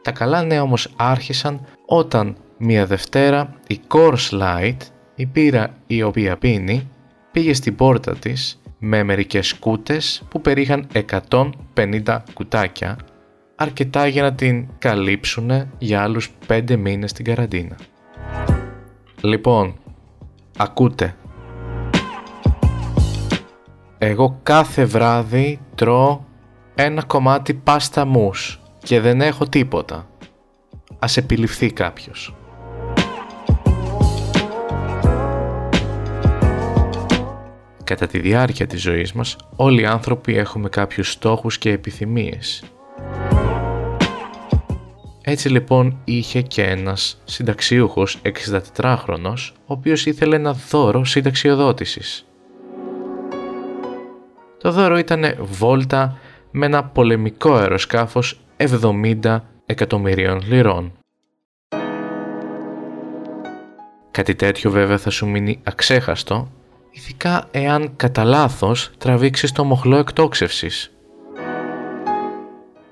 Τα 0.04 0.12
καλά 0.12 0.44
νέα 0.44 0.62
όμως 0.62 0.94
άρχισαν 0.96 1.66
όταν 1.86 2.36
μία 2.58 2.86
Δευτέρα 2.86 3.54
η 3.68 3.80
Coors 3.88 4.42
Light, 4.42 4.78
η 5.16 5.26
πύρα 5.26 5.76
η 5.88 6.02
οποία 6.02 6.38
πίνει, 6.38 6.90
πήγε 7.32 7.54
στην 7.54 7.76
πόρτα 7.76 8.16
της 8.16 8.62
με 8.80 9.04
μερικές 9.04 9.54
κούτες 9.54 10.24
που 10.30 10.42
περίχαν 10.42 10.88
150 11.74 12.24
κουτάκια, 12.34 12.98
αρκετά 13.56 14.08
για 14.08 14.22
να 14.22 14.34
την 14.34 14.68
καλύψουν 14.80 15.52
για 15.78 16.02
άλλους 16.02 16.32
5 16.48 16.76
μήνες 16.78 17.10
στην 17.10 17.26
καραντίνα. 17.26 17.76
Λοιπόν, 19.22 19.76
ακούτε. 20.58 21.16
Εγώ 23.98 24.40
κάθε 24.44 24.86
βράδυ 24.86 25.60
τρώω 25.76 26.20
ένα 26.76 27.04
κομμάτι 27.04 27.54
πάστα 27.54 28.06
μους 28.06 28.62
και 28.84 29.00
δεν 29.00 29.22
έχω 29.22 29.46
τίποτα. 29.46 30.08
Ας 31.00 31.18
επιληφθεί 31.18 31.72
κάποιος. 31.72 32.36
Κατά 37.84 38.08
τη 38.08 38.20
διάρκεια 38.20 38.68
της 38.68 38.82
ζωής 38.82 39.13
μας, 39.13 39.36
όλοι 39.56 39.82
οι 39.82 39.86
άνθρωποι 39.86 40.38
έχουμε 40.38 40.70
κάποιους 40.70 41.12
στόχους 41.12 41.58
και 41.58 41.72
επιθυμίες. 41.72 42.63
Έτσι 45.22 45.50
λοιπόν 45.50 45.98
είχε 46.04 46.42
και 46.42 46.63
ένας 46.63 47.22
συνταξιούχος 47.24 48.22
64χρονος, 48.22 49.52
ο 49.54 49.74
οποίος 49.74 50.06
ήθελε 50.06 50.36
ένα 50.36 50.54
δώρο 50.70 51.06
συνταξιοδότησης. 51.06 52.25
Το 54.58 54.72
δώρο 54.72 54.98
ήταν 54.98 55.36
βόλτα 55.40 56.18
με 56.52 56.66
ένα 56.66 56.84
πολεμικό 56.84 57.54
αεροσκάφος 57.54 58.43
70 58.58 59.40
εκατομμυρίων 59.66 60.42
λιρών. 60.48 60.92
Κάτι 64.12 64.36
τέτοιο 64.36 64.72
βέβαια 64.72 64.98
θα 64.98 65.10
σου 65.10 65.28
μείνει 65.28 65.60
αξέχαστο 65.64 66.52
ειδικά 66.94 67.48
εάν 67.52 67.96
κατά 67.96 68.24
λάθος 68.24 68.92
τραβήξεις 68.98 69.52
το 69.52 69.64
μοχλό 69.64 69.98
εκτόξευσης. 69.98 70.94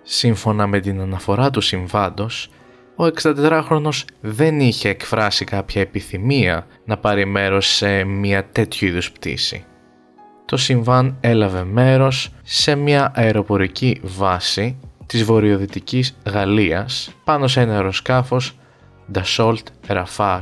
Σύμφωνα 0.02 0.68
με 0.68 0.80
την 0.80 1.02
αναφορά 1.02 1.50
του 1.50 1.62
συμβάντος, 1.62 2.50
ο 2.96 3.06
64χρονος 3.06 4.04
δεν 4.22 4.60
είχε 4.60 4.90
εκφράσει 4.90 5.46
κάποια 5.46 5.82
επιθυμία 5.82 6.68
να 6.86 6.98
πάρει 6.98 7.26
μέρος 7.26 7.68
σε 7.68 8.04
μια 8.04 8.46
τέτοιου 8.46 8.88
είδους 8.88 9.12
πτήση. 9.12 9.66
Το 10.46 10.58
συμβάν 10.58 11.18
έλαβε 11.22 11.64
μέρος 11.64 12.32
σε 12.44 12.76
μια 12.76 13.12
αεροπορική 13.16 14.00
βάση 14.04 14.78
της 15.12 15.24
βορειοδυτικής 15.24 16.18
Γαλλίας 16.30 17.12
πάνω 17.24 17.48
σε 17.48 17.62
ένα 17.62 17.74
αεροσκάφος 17.74 18.58
Dassault 19.14 19.64
Rafale 19.88 20.42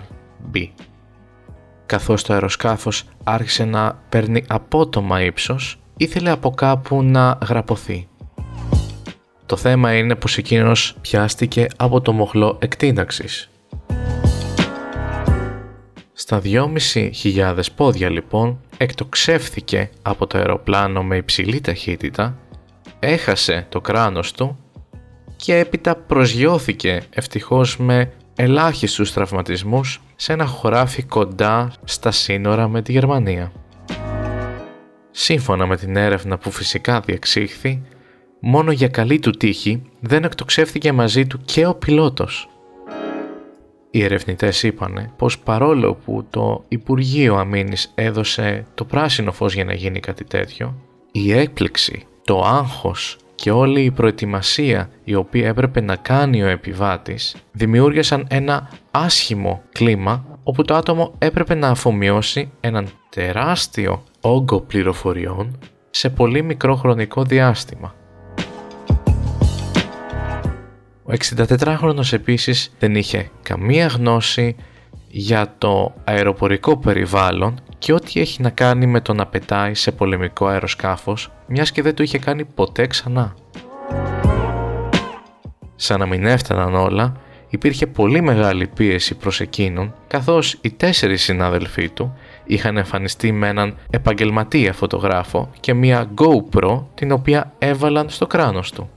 B 0.54 0.68
καθώς 1.90 2.24
το 2.24 2.34
αεροσκάφος 2.34 3.04
άρχισε 3.24 3.66
να 3.66 4.02
παίρνει 4.10 4.44
απότομα 4.48 5.24
ύψος, 5.24 5.80
ήθελε 5.98 6.30
από 6.30 6.52
κάπου 6.52 7.04
να 7.04 7.38
γραπωθεί. 7.48 8.08
Το 9.46 9.56
θέμα 9.56 9.98
είναι 9.98 10.16
πως 10.16 10.38
εκείνος 10.38 10.96
πιάστηκε 11.02 11.68
από 11.78 12.02
το 12.02 12.12
μοχλό 12.12 12.58
εκτείναξης. 12.62 13.50
Στα 16.14 16.42
2.500 16.44 17.60
πόδια 17.76 18.10
λοιπόν 18.10 18.62
εκτοξεύθηκε 18.78 19.90
από 20.02 20.28
το 20.28 20.38
αεροπλάνο 20.38 21.04
με 21.04 21.16
υψηλή 21.16 21.62
ταχύτητα, 21.62 22.38
έχασε 23.00 23.65
το 23.70 23.82
κράνος 23.82 24.32
του 24.32 24.58
και 25.36 25.58
έπειτα 25.58 25.96
προσγειώθηκε 25.96 27.01
ευτυχώς 27.10 27.77
με 27.77 28.12
ελάχιστους 28.36 29.13
τραυματισμούς 29.13 30.01
σε 30.15 30.34
ένα 30.34 30.46
χωράφι 30.46 31.03
κοντά 31.03 31.72
στα 31.84 32.12
σύνορα 32.12 32.68
με 32.68 32.82
τη 32.82 32.91
Γερμανία. 32.91 33.51
Σύμφωνα 35.12 35.65
με 35.65 35.77
την 35.77 35.96
έρευνα 35.96 36.38
που 36.38 36.51
φυσικά 36.51 37.00
διεξήχθη, 37.00 37.82
μόνο 38.39 38.72
για 38.72 38.88
καλή 38.88 39.20
του 39.20 39.32
τύχη 39.32 39.82
δεν 40.00 40.24
εκτοξεύθηκε 40.24 40.91
μαζί 40.91 41.27
του 41.27 41.39
και 41.46 41.65
ο 41.65 41.75
πιλότος. 41.75 42.50
Οι 43.91 44.03
ερευνητές 44.03 44.63
είπαν 44.63 45.13
πως 45.18 45.39
παρόλο 45.39 45.94
που 45.94 46.27
το 46.29 46.65
Υπουργείο 46.68 47.36
Αμήνης 47.36 47.91
έδωσε 47.96 48.65
το 48.74 48.86
πράσινο 48.86 49.32
φως 49.32 49.53
για 49.53 49.65
να 49.65 49.74
γίνει 49.74 50.00
κάτι 50.00 50.24
τέτοιο, 50.24 50.75
η 51.12 51.32
έκπληξη, 51.34 52.06
το 52.29 52.41
άγχος 52.41 53.17
και 53.36 53.51
όλη 53.51 53.81
η 53.83 53.91
προετοιμασία 53.91 54.89
η 55.03 55.15
οποία 55.15 55.48
έπρεπε 55.48 55.81
να 55.81 55.95
κάνει 55.95 56.43
ο 56.43 56.48
επιβάτης 56.48 57.36
δημιούργησαν 57.51 58.25
ένα 58.29 58.69
άσχημο 58.91 59.62
κλίμα 59.71 60.25
όπου 60.43 60.63
το 60.63 60.75
άτομο 60.75 61.13
έπρεπε 61.17 61.55
να 61.55 61.67
αφομοιώσει 61.67 62.51
έναν 62.59 62.88
τεράστιο 63.09 64.03
όγκο 64.21 64.62
πληροφοριών 64.62 65.59
σε 65.89 66.09
πολύ 66.09 66.41
μικρό 66.41 66.75
χρονικό 66.75 67.24
διάστημα. 67.24 67.95
Ο 71.03 71.13
64χρονος 71.36 72.13
επίσης 72.13 72.74
δεν 72.79 72.95
είχε 72.95 73.29
καμία 73.43 73.88
γνώση 73.88 74.55
για 75.07 75.55
το 75.57 75.93
αεροπορικό 76.03 76.77
περιβάλλον 76.77 77.59
και 77.79 77.93
ό,τι 77.93 78.19
έχει 78.19 78.41
να 78.41 78.50
κάνει 78.50 78.86
με 78.86 79.01
το 79.01 79.13
να 79.13 79.25
πετάει 79.25 79.74
σε 79.74 79.91
πολεμικό 79.91 80.48
αεροσκάφος, 80.48 81.31
μιας 81.48 81.71
και 81.71 81.81
δεν 81.81 81.95
το 81.95 82.03
είχε 82.03 82.17
κάνει 82.17 82.45
ποτέ 82.45 82.88
ξανά. 82.88 83.36
Σαν 85.75 86.00
να 86.00 86.05
μην 86.05 86.25
έφταναν 86.25 86.75
όλα, 86.75 87.13
υπήρχε 87.50 87.88
πολύ 87.88 88.21
μεγάλη 88.21 88.67
πίεση 88.67 89.15
προς 89.15 89.41
εκείνον, 89.41 89.93
καθώς 90.07 90.57
οι 90.62 90.71
τέσσερις 90.71 91.24
συνάδελφοί 91.24 91.89
του 91.89 92.17
είχαν 92.45 92.77
εμφανιστεί 92.77 93.31
με 93.31 93.48
έναν 93.48 93.77
επαγγελματία 93.89 94.74
φωτογράφο 94.74 95.50
και 95.59 95.74
μια 95.74 96.09
GoPro 96.15 96.83
την 96.93 97.12
οποία 97.12 97.53
έβαλαν 97.57 98.09
στο 98.09 98.27
κράνος 98.27 98.71
του. 98.71 98.89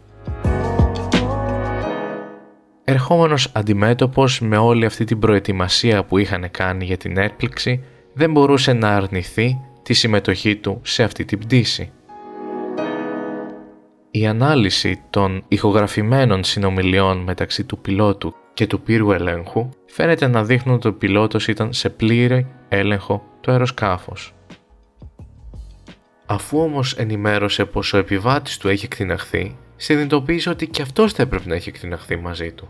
Ερχόμενος 2.84 3.48
αντιμέτωπος 3.52 4.40
με 4.40 4.56
όλη 4.56 4.84
αυτή 4.84 5.04
την 5.04 5.18
προετοιμασία 5.18 6.04
που 6.04 6.18
είχαν 6.18 6.50
κάνει 6.50 6.84
για 6.84 6.96
την 6.96 7.16
έκπληξη, 7.16 7.84
δεν 8.14 8.30
μπορούσε 8.30 8.72
να 8.72 8.88
αρνηθεί 8.88 9.58
τη 9.82 9.94
συμμετοχή 9.94 10.56
του 10.56 10.80
σε 10.82 11.02
αυτή 11.02 11.24
την 11.24 11.38
πτήση. 11.38 11.92
Η 14.10 14.26
ανάλυση 14.26 15.02
των 15.10 15.44
ηχογραφημένων 15.48 16.44
συνομιλιών 16.44 17.18
μεταξύ 17.18 17.64
του 17.64 17.78
πιλότου 17.78 18.34
και 18.54 18.66
του 18.66 18.80
πύρου 18.80 19.12
ελέγχου 19.12 19.68
φαίνεται 19.86 20.26
να 20.26 20.44
δείχνουν 20.44 20.74
ότι 20.74 20.88
ο 20.88 20.92
πιλότος 20.92 21.48
ήταν 21.48 21.72
σε 21.72 21.90
πλήρη 21.90 22.46
έλεγχο 22.68 23.24
του 23.40 23.50
αεροσκάφος. 23.50 24.34
Αφού 26.26 26.58
όμως 26.58 26.94
ενημέρωσε 26.96 27.64
πως 27.64 27.92
ο 27.92 27.98
επιβάτης 27.98 28.58
του 28.58 28.68
έχει 28.68 28.84
εκτιναχθεί, 28.84 29.56
συνειδητοποίησε 29.76 30.50
ότι 30.50 30.66
και 30.66 30.82
αυτός 30.82 31.12
θα 31.12 31.22
έπρεπε 31.22 31.48
να 31.48 31.54
έχει 31.54 31.68
εκτιναχθεί 31.68 32.16
μαζί 32.16 32.52
του. 32.52 32.68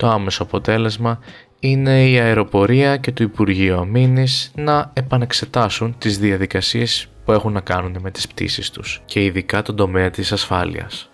Το 0.00 0.08
άμεσο 0.08 0.42
αποτέλεσμα 0.42 1.18
είναι 1.60 2.08
η 2.08 2.18
αεροπορία 2.18 2.96
και 2.96 3.12
το 3.12 3.24
Υπουργείο 3.24 3.78
Αμήνης 3.78 4.52
να 4.54 4.90
επανεξετάσουν 4.92 5.94
τις 5.98 6.18
διαδικασίες 6.18 7.08
που 7.24 7.32
έχουν 7.32 7.52
να 7.52 7.60
κάνουν 7.60 7.96
με 8.00 8.10
τις 8.10 8.28
πτήσεις 8.28 8.70
τους 8.70 9.02
και 9.04 9.24
ειδικά 9.24 9.62
τον 9.62 9.76
τομέα 9.76 10.10
της 10.10 10.32
ασφάλειας. 10.32 11.10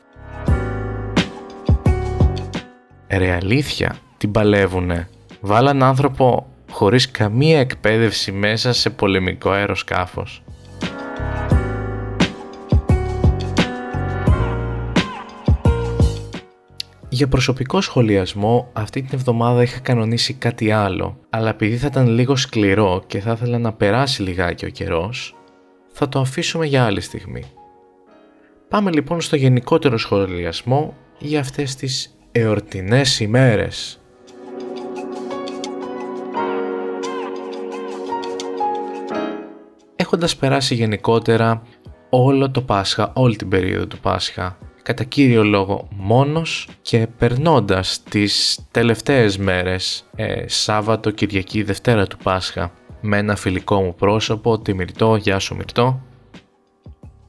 Ρε 3.08 3.32
αλήθεια, 3.32 3.96
την 4.16 4.30
παλεύουνε. 4.30 5.08
Βάλαν 5.40 5.82
άνθρωπο 5.82 6.46
χωρίς 6.70 7.10
καμία 7.10 7.60
εκπαίδευση 7.60 8.32
μέσα 8.32 8.72
σε 8.72 8.90
πολεμικό 8.90 9.50
αεροσκάφος. 9.50 10.42
Για 17.16 17.28
προσωπικό 17.28 17.80
σχολιασμό, 17.80 18.70
αυτή 18.72 19.02
την 19.02 19.18
εβδομάδα 19.18 19.62
είχα 19.62 19.78
κανονίσει 19.78 20.34
κάτι 20.34 20.70
άλλο, 20.70 21.18
αλλά 21.30 21.48
επειδή 21.48 21.76
θα 21.76 21.86
ήταν 21.86 22.08
λίγο 22.08 22.36
σκληρό 22.36 23.02
και 23.06 23.20
θα 23.20 23.32
ήθελα 23.32 23.58
να 23.58 23.72
περάσει 23.72 24.22
λιγάκι 24.22 24.64
ο 24.64 24.68
καιρός, 24.68 25.36
θα 25.92 26.08
το 26.08 26.18
αφήσουμε 26.20 26.66
για 26.66 26.84
άλλη 26.84 27.00
στιγμή. 27.00 27.42
Πάμε 28.68 28.92
λοιπόν 28.92 29.20
στο 29.20 29.36
γενικότερο 29.36 29.98
σχολιασμό 29.98 30.96
για 31.18 31.40
αυτές 31.40 31.74
τις 31.74 32.16
εορτινές 32.32 33.20
ημέρες. 33.20 34.00
Έχοντας 39.96 40.36
περάσει 40.36 40.74
γενικότερα 40.74 41.62
όλο 42.10 42.50
το 42.50 42.62
Πάσχα, 42.62 43.12
όλη 43.14 43.36
την 43.36 43.48
περίοδο 43.48 43.86
του 43.86 43.98
Πάσχα, 43.98 44.58
κατά 44.86 45.04
κύριο 45.04 45.44
λόγο 45.44 45.88
μόνος 45.96 46.68
και 46.82 47.06
περνώντας 47.18 48.02
τις 48.02 48.58
τελευταίες 48.70 49.38
μέρες, 49.38 50.04
ε, 50.16 50.48
Σάββατο, 50.48 51.10
Κυριακή, 51.10 51.62
Δευτέρα 51.62 52.06
του 52.06 52.16
Πάσχα, 52.22 52.72
με 53.00 53.18
ένα 53.18 53.36
φιλικό 53.36 53.82
μου 53.82 53.94
πρόσωπο, 53.94 54.58
τη 54.58 54.74
Μυρτώ, 54.74 55.16
γεια 55.16 55.38
σου 55.38 55.54
Μυρτώ, 55.56 56.00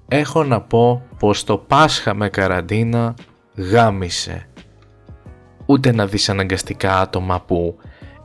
έχω 0.08 0.44
να 0.44 0.62
πω 0.62 1.06
πως 1.20 1.44
το 1.44 1.58
Πάσχα 1.58 2.14
με 2.14 2.30
καραντίνα 2.30 3.14
γάμισε. 3.56 4.50
Ούτε 5.66 5.92
να 5.92 6.08
δεις 6.08 6.30
αναγκαστικά 6.30 7.00
άτομα 7.00 7.42
που 7.42 7.78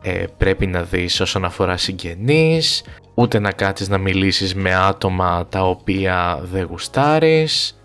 ε, 0.02 0.24
πρέπει 0.36 0.66
να 0.66 0.82
δεις 0.82 1.20
όσον 1.20 1.44
αφορά 1.44 1.76
συγγενείς, 1.76 2.84
ούτε 3.14 3.38
να 3.38 3.52
κάτσεις 3.52 3.88
να 3.88 3.98
μιλήσεις 3.98 4.54
με 4.54 4.74
άτομα 4.74 5.46
τα 5.48 5.68
οποία 5.68 6.40
δεν 6.42 6.66
γουστάρεις, 6.70 7.81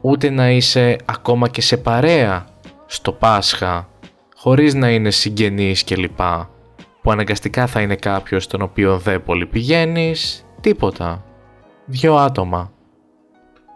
ούτε 0.00 0.30
να 0.30 0.50
είσαι 0.50 0.96
ακόμα 1.04 1.48
και 1.48 1.60
σε 1.60 1.76
παρέα 1.76 2.46
στο 2.86 3.12
Πάσχα 3.12 3.88
χωρίς 4.36 4.74
να 4.74 4.90
είναι 4.90 5.10
συγγενής 5.10 5.84
κλπ. 5.84 6.20
Που 7.02 7.10
αναγκαστικά 7.10 7.66
θα 7.66 7.80
είναι 7.80 7.96
κάποιος 7.96 8.46
τον 8.46 8.62
οποίο 8.62 8.98
δεν 8.98 9.22
πολύ 9.22 9.46
πηγαίνεις, 9.46 10.46
τίποτα. 10.60 11.24
Δυο 11.84 12.14
άτομα. 12.14 12.72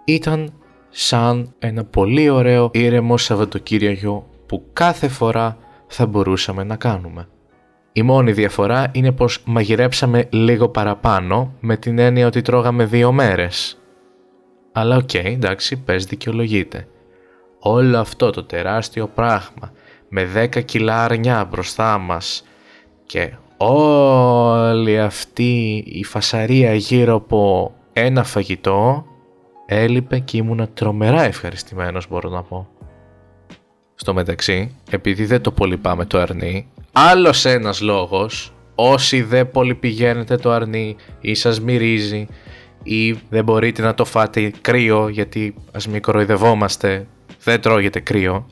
Ήταν 0.05 0.53
σαν 0.91 1.55
ένα 1.59 1.85
πολύ 1.85 2.29
ωραίο 2.29 2.71
ήρεμο 2.73 3.17
Σαββατοκύριακο 3.17 4.27
που 4.47 4.65
κάθε 4.73 5.09
φορά 5.09 5.57
θα 5.87 6.07
μπορούσαμε 6.07 6.65
να 6.65 6.77
κάνουμε. 6.77 7.29
Η 7.93 8.03
μόνη 8.03 8.33
διαφορά 8.33 8.91
είναι 8.93 9.13
πως 9.13 9.43
μαγειρέψαμε 9.45 10.29
λίγο 10.31 10.69
παραπάνω 10.69 11.55
με 11.61 11.77
την 11.77 11.99
έννοια 11.99 12.27
ότι 12.27 12.43
τρώγαμε 12.43 12.85
δύο 12.85 13.13
μέρες 13.13 13.82
αλλά 14.73 14.97
OK, 14.97 15.11
okay, 15.13 15.25
εντάξει, 15.25 15.77
πες 15.77 16.05
δικαιολογείται. 16.05 16.87
Όλο 17.59 17.99
αυτό 17.99 18.31
το 18.31 18.45
τεράστιο 18.45 19.07
πράγμα 19.07 19.73
με 20.09 20.29
10 20.55 20.65
κιλά 20.65 21.05
αρνιά 21.05 21.45
μπροστά 21.45 21.99
μας 21.99 22.45
και 23.07 23.33
όλη 23.57 25.01
αυτή 25.01 25.85
η 25.87 26.05
φασαρία 26.05 26.75
γύρω 26.75 27.15
από 27.15 27.73
ένα 27.93 28.25
φαγητό 28.25 29.07
έλειπε 29.67 30.19
και 30.19 30.37
ήμουνα 30.37 30.69
τρομερά 30.69 31.23
ευχαριστημένος 31.23 32.09
μπορώ 32.09 32.31
να 32.31 32.43
πω. 32.43 32.69
Στο 33.95 34.15
μεταξύ, 34.15 34.77
επειδή 34.91 35.25
δεν 35.25 35.41
το 35.41 35.51
πολύ 35.51 35.77
πάμε 35.77 36.05
το 36.05 36.19
αρνί, 36.19 36.69
άλλος 36.93 37.45
ένας 37.45 37.81
λόγος, 37.81 38.53
όσοι 38.75 39.23
δεν 39.23 39.51
πολύ 39.51 39.75
πηγαίνετε 39.75 40.37
το 40.37 40.51
αρνί 40.51 40.97
ή 41.21 41.35
σας 41.35 41.61
μυρίζει 41.61 42.27
ή 42.83 43.13
δεν 43.29 43.45
μπορείτε 43.45 43.83
να 43.83 43.95
το 43.95 44.05
φάτε 44.05 44.53
κρύο 44.61 45.09
γιατί 45.09 45.55
ας 45.73 45.89
μην 45.89 46.03
κοροϊδευόμαστε, 46.03 47.07
δεν 47.45 47.61
τρώγεται 47.61 48.01
κρύο. 48.01 48.47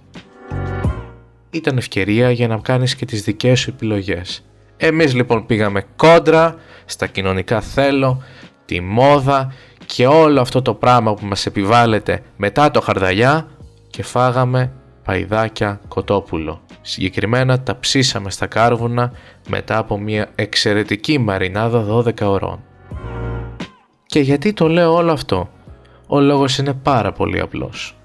Ήταν 1.50 1.76
ευκαιρία 1.76 2.30
για 2.30 2.48
να 2.48 2.56
κάνεις 2.56 2.94
και 2.94 3.04
τις 3.04 3.22
δικές 3.22 3.60
σου 3.60 3.70
επιλογές. 3.70 4.44
Εμείς 4.76 5.14
λοιπόν 5.14 5.46
πήγαμε 5.46 5.84
κόντρα 5.96 6.56
στα 6.84 7.06
κοινωνικά 7.06 7.60
θέλω, 7.60 8.22
τη 8.64 8.80
μόδα 8.80 9.52
και 9.86 10.06
όλο 10.06 10.40
αυτό 10.40 10.62
το 10.62 10.74
πράγμα 10.74 11.14
που 11.14 11.26
μας 11.26 11.46
επιβάλλεται 11.46 12.22
μετά 12.36 12.70
το 12.70 12.80
χαρδαλιά 12.80 13.48
και 13.90 14.02
φάγαμε 14.02 14.72
παϊδάκια 15.04 15.80
κοτόπουλο. 15.88 16.60
Συγκεκριμένα 16.80 17.60
τα 17.60 17.78
ψήσαμε 17.78 18.30
στα 18.30 18.46
κάρβουνα 18.46 19.12
μετά 19.48 19.78
από 19.78 19.98
μια 19.98 20.28
εξαιρετική 20.34 21.18
μαρινάδα 21.18 21.86
12 21.88 22.20
ωρών. 22.22 22.64
Και 24.10 24.20
γιατί 24.20 24.52
το 24.52 24.68
λέω 24.68 24.94
όλο 24.94 25.12
αυτό; 25.12 25.48
Ο 26.06 26.20
λόγος 26.20 26.58
είναι 26.58 26.74
πάρα 26.74 27.12
πολύ 27.12 27.40
απλός. 27.40 27.96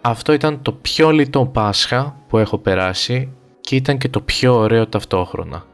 Αυτό 0.00 0.32
ήταν 0.32 0.62
το 0.62 0.72
πιο 0.72 1.10
λιτό 1.10 1.46
Πάσχα 1.46 2.16
που 2.28 2.38
έχω 2.38 2.58
περάσει 2.58 3.32
και 3.60 3.76
ήταν 3.76 3.98
και 3.98 4.08
το 4.08 4.20
πιο 4.20 4.54
ωραίο 4.54 4.86
ταυτόχρονα. 4.86 5.64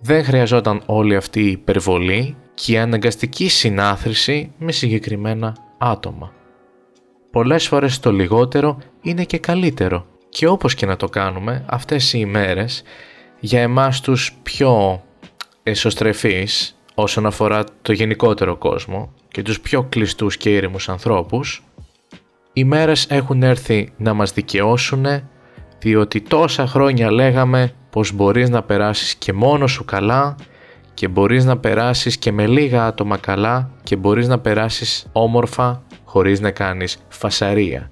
δεν 0.00 0.24
χρειαζόταν 0.24 0.82
όλη 0.86 1.16
αυτή 1.16 1.40
η 1.40 1.50
υπερβολή 1.50 2.36
και 2.54 2.72
η 2.72 2.78
αναγκαστική 2.78 3.48
συνάθρηση 3.48 4.52
με 4.58 4.72
συγκεκριμένα 4.72 5.56
άτομα. 5.78 6.32
Πολλές 7.30 7.68
φορές 7.68 8.00
το 8.00 8.12
λιγότερο 8.12 8.78
είναι 9.00 9.24
και 9.24 9.38
καλύτερο 9.38 10.06
και 10.28 10.46
όπως 10.46 10.74
και 10.74 10.86
να 10.86 10.96
το 10.96 11.08
κάνουμε 11.08 11.64
αυτές 11.66 12.12
οι 12.12 12.18
ημέρες 12.20 12.82
για 13.40 13.60
εμάς 13.60 14.00
τους 14.00 14.38
πιο 14.42 15.02
εσωστρεφείς 15.62 16.73
όσον 16.94 17.26
αφορά 17.26 17.64
το 17.82 17.92
γενικότερο 17.92 18.56
κόσμο 18.56 19.12
και 19.28 19.42
τους 19.42 19.60
πιο 19.60 19.82
κλειστούς 19.82 20.36
και 20.36 20.50
ήρεμους 20.50 20.88
ανθρώπους 20.88 21.62
οι 22.56 22.64
μέρες 22.64 23.06
έχουν 23.08 23.42
έρθει 23.42 23.92
να 23.96 24.14
μας 24.14 24.32
δικαιώσουν 24.32 25.06
διότι 25.78 26.20
τόσα 26.20 26.66
χρόνια 26.66 27.10
λέγαμε 27.10 27.72
πως 27.90 28.12
μπορείς 28.12 28.50
να 28.50 28.62
περάσεις 28.62 29.14
και 29.14 29.32
μόνος 29.32 29.72
σου 29.72 29.84
καλά 29.84 30.36
και 30.94 31.08
μπορείς 31.08 31.44
να 31.44 31.58
περάσεις 31.58 32.16
και 32.16 32.32
με 32.32 32.46
λίγα 32.46 32.86
άτομα 32.86 33.16
καλά 33.16 33.70
και 33.82 33.96
μπορείς 33.96 34.28
να 34.28 34.38
περάσεις 34.38 35.06
όμορφα 35.12 35.82
χωρίς 36.04 36.40
να 36.40 36.50
κάνεις 36.50 36.98
φασαρία. 37.08 37.90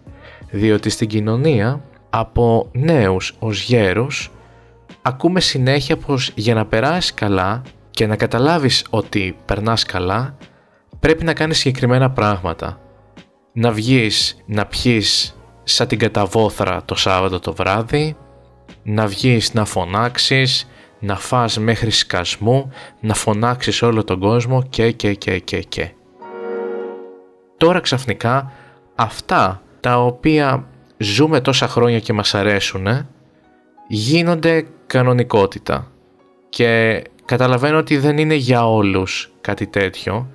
Διότι 0.51 0.91
στην 0.91 1.09
κοινωνία 1.09 1.85
από 2.11 2.69
νέους 2.73 3.35
ως 3.39 3.63
γέρους 3.63 4.31
ακούμε 5.03 5.41
συνέχεια 5.41 5.97
πως 5.97 6.33
για 6.35 6.55
να 6.55 6.67
περάσεις 6.67 7.15
καλά 7.15 7.63
και 7.93 8.07
να 8.07 8.17
καταλάβεις 8.17 8.87
ότι 8.91 9.37
περνάς 9.45 9.85
καλά 9.85 10.37
πρέπει 11.01 11.25
να 11.25 11.33
κάνεις 11.33 11.59
συγκεκριμένα 11.59 12.11
πράγματα. 12.11 12.81
Να 13.53 13.71
βγεις 13.71 14.43
να 14.47 14.67
πιείς 14.67 15.37
σαν 15.63 15.87
την 15.87 15.99
καταβόθρα 15.99 16.83
το 16.85 16.95
Σάββατο 16.95 17.39
το 17.39 17.53
βράδυ, 17.53 18.17
να 18.83 19.07
βγεις 19.07 19.55
να 19.55 19.65
φωνάξεις, 19.65 20.69
να 20.99 21.17
φας 21.17 21.59
μέχρι 21.59 21.91
σκασμού, 21.91 22.71
να 23.01 23.15
φωνάξεις 23.15 23.83
όλο 23.83 24.05
τον 24.05 24.21
κόσμο 24.21 24.63
και 24.63 24.91
και 24.91 25.15
και 25.15 25.39
και 25.39 25.63
και. 25.63 25.91
Τώρα 27.57 27.81
ξαφνικά 27.81 28.53
αυτά 28.95 29.63
τα 29.81 30.05
οποία 30.05 30.67
ζούμε 30.97 31.41
τόσα 31.41 31.69
χρόνια 31.69 32.01
και 32.01 32.13
μας 32.13 32.35
αρέσουν 32.35 32.87
γίνονται 33.89 34.67
κανονικότητα 34.87 35.91
και 36.49 37.03
καταλαβαίνω 37.25 37.79
ότι 37.79 37.99
δεν 37.99 38.19
είναι 38.19 38.35
για 38.35 38.69
όλους 38.69 39.33
κάτι 39.41 39.67
τέτοιο 39.67 40.29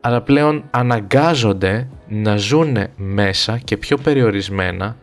αλλά 0.00 0.20
πλέον 0.20 0.64
αναγκάζονται 0.70 1.88
να 2.08 2.36
ζουν 2.36 2.76
μέσα 2.96 3.58
και 3.58 3.76
πιο 3.76 3.96
περιορισμένα 3.96 4.96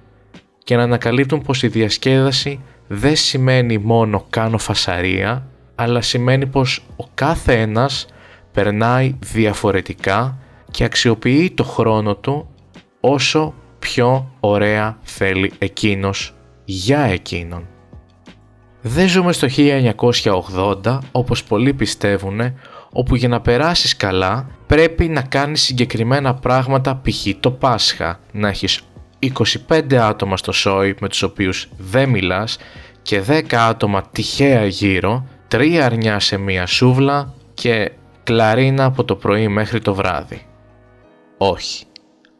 και 0.63 0.75
να 0.75 0.83
ανακαλύπτουν 0.83 1.41
πως 1.41 1.63
η 1.63 1.67
διασκέδαση 1.67 2.59
δεν 2.87 3.15
σημαίνει 3.15 3.77
μόνο 3.77 4.25
κάνω 4.29 4.57
φασαρία, 4.57 5.47
αλλά 5.75 6.01
σημαίνει 6.01 6.45
πως 6.45 6.83
ο 6.95 7.05
κάθε 7.13 7.61
ένας 7.61 8.07
περνάει 8.51 9.15
διαφορετικά 9.19 10.37
και 10.71 10.83
αξιοποιεί 10.83 11.51
το 11.51 11.63
χρόνο 11.63 12.15
του 12.15 12.49
όσο 12.99 13.53
πιο 13.79 14.31
ωραία 14.39 14.97
θέλει 15.01 15.51
εκείνος 15.57 16.35
για 16.65 16.99
εκείνον. 16.99 17.67
Δεν 18.81 19.07
ζούμε 19.07 19.33
στο 19.33 19.47
1980 20.85 20.99
όπως 21.11 21.43
πολλοί 21.43 21.73
πιστεύουν 21.73 22.41
όπου 22.91 23.15
για 23.15 23.27
να 23.27 23.41
περάσεις 23.41 23.97
καλά 23.97 24.47
πρέπει 24.67 25.07
να 25.07 25.21
κάνεις 25.21 25.61
συγκεκριμένα 25.61 26.33
πράγματα 26.33 27.01
π.χ. 27.03 27.27
το 27.39 27.51
Πάσχα, 27.51 28.19
να 28.31 28.47
έχεις 28.47 28.81
25 29.67 29.95
άτομα 29.95 30.37
στο 30.37 30.51
σόι 30.51 30.95
με 30.99 31.09
τους 31.09 31.21
οποίους 31.21 31.69
δεν 31.77 32.09
μιλάς 32.09 32.57
και 33.01 33.23
10 33.27 33.55
άτομα 33.55 34.03
τυχαία 34.11 34.65
γύρω, 34.65 35.27
3 35.51 35.75
αρνιά 35.75 36.19
σε 36.19 36.37
μία 36.37 36.65
σούβλα 36.65 37.33
και 37.53 37.91
κλαρίνα 38.23 38.85
από 38.85 39.03
το 39.03 39.15
πρωί 39.15 39.47
μέχρι 39.47 39.81
το 39.81 39.93
βράδυ. 39.93 40.45
Όχι. 41.37 41.85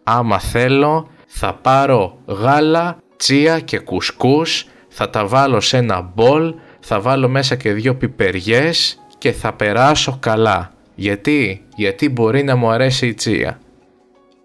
Άμα 0.03 0.39
θέλω 0.39 1.07
θα 1.27 1.53
πάρω 1.53 2.17
γάλα, 2.25 2.97
τσία 3.17 3.59
και 3.59 3.79
κουσκούς, 3.79 4.65
θα 4.99 5.09
τα 5.09 5.27
βάλω 5.27 5.59
σε 5.59 5.77
ένα 5.77 6.11
μπολ, 6.13 6.53
θα 6.79 6.99
βάλω 7.01 7.27
μέσα 7.27 7.55
και 7.55 7.73
δύο 7.73 7.95
πιπεριές 7.95 8.99
και 9.17 9.31
θα 9.31 9.53
περάσω 9.53 10.17
καλά. 10.19 10.73
Γιατί, 10.95 11.65
γιατί 11.75 12.09
μπορεί 12.09 12.43
να 12.43 12.55
μου 12.55 12.69
αρέσει 12.69 13.07
η 13.07 13.13
τσία. 13.13 13.59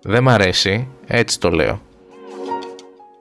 Δεν 0.02 0.22
μ' 0.22 0.28
αρέσει, 0.28 0.88
έτσι 1.06 1.40
το 1.40 1.50
λέω. 1.50 1.80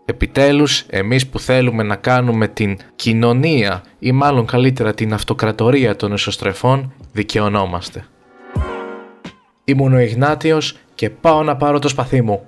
Επιτέλους, 0.06 0.86
εμείς 0.90 1.28
που 1.28 1.40
θέλουμε 1.40 1.84
να 1.84 1.96
κάνουμε 1.96 2.48
την 2.48 2.78
κοινωνία 2.96 3.84
ή 4.00 4.12
μάλλον 4.12 4.46
καλύτερα 4.46 4.94
την 4.94 5.14
αυτοκρατορία 5.14 5.96
των 5.96 6.12
εσωστρεφών, 6.12 6.94
δικαιωνόμαστε. 7.12 8.06
Ήμουν 9.64 9.94
ο 9.94 10.00
Ιγνάτιος 10.00 10.78
και 10.96 11.10
πάω 11.10 11.44
να 11.44 11.56
πάρω 11.56 11.80
το 11.80 11.88
σπαθί 11.88 12.22
μου. 12.22 12.46